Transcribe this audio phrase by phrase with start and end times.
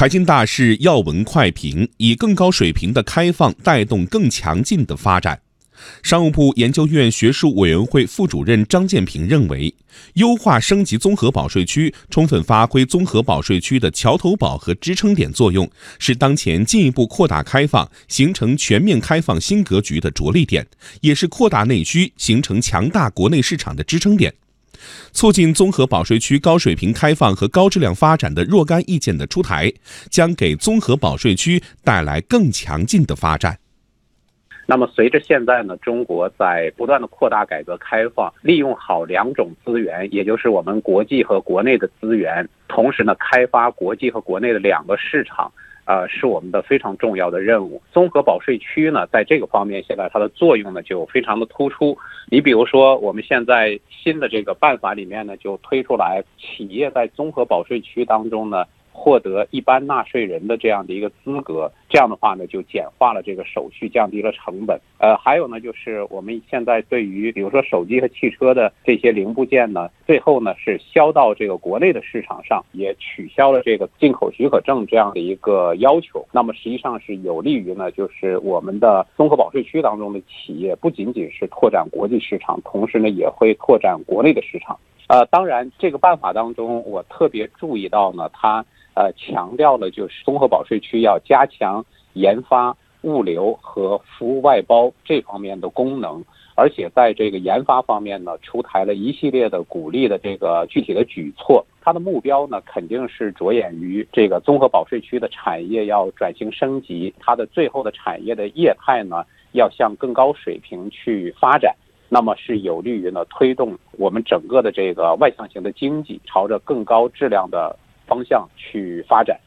[0.00, 5.38] 财经大事要闻快评，以更高水平的开放带动更强劲的发展。
[6.02, 9.74] 商务部研究院学术委员会副主任张建平认为，
[10.14, 20.66] 优化升级综合保税区，充分发挥综合保税区的桥头堡和支撑点作用，是当前进一步扩大开放、形成全面开放新格局的着力点，
[21.02, 24.32] 也是扩大内需、形成强大国内市场的支撑点。
[25.12, 29.72] 促进综合保税区高水平开放和高质量发展的若干意见的出台，
[30.10, 33.58] 将给综合保税区带来更强劲的发展。
[34.66, 45.52] 那么，随着现在呢，中国在不断的扩大改革开放，利用好两种资源，也就是我们国际和国内的资源，同时呢，开发国际和国内的两个市场，
[45.84, 47.82] 呃，是我们的非常重要的任务。
[47.92, 51.96] 综合保税区呢，在这个方面，现在它的作用呢就非常的突出。
[52.30, 58.64] 你比如说，我们现在新的这个办法里面呢，就推出来，企业在综合保税区当中呢。
[59.00, 64.78] 获得一般纳税人的这样的一个资格，这样的话呢，就简化了这个手续，降低了成本。
[64.98, 76.22] 呃，还有呢，就是我们现在对于比如说手机和汽车的这些零部件呢，最后呢是销到这个国内的市场上，也取消了这个进口许可证这样的一个要求。
[76.30, 84.78] 那么实际上是有利于呢，就是我们的综合保税区当中的企业不仅仅是拓展国际市场，同时呢也会拓展国内的市场。
[85.10, 88.64] 呃，当然这个办法当中，我特别注意到呢，它。
[88.92, 91.82] 呃，强调了就是综合保税区要加强
[92.14, 96.22] 研发、物流和服务外包这方面的功能，
[96.56, 101.64] 而且在这个研发方面呢，出台了一系列的鼓励的这个具体的举措。
[101.80, 111.74] 它的目标呢，肯定是着眼于这个综合保税区的产业要转型升级，它的最后的产业的业态呢，要向更高水平去发展，
[112.10, 117.74] 那么是有利于呢推动我们整个的这个外向型的经济朝着更高质量的。
[118.10, 119.38] 方向去发展。